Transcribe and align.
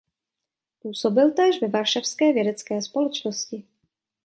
Působil 0.79 1.33
též 1.33 1.61
ve 1.61 1.67
Varšavské 1.67 2.33
vědecké 2.33 2.81
společnosti. 2.81 3.63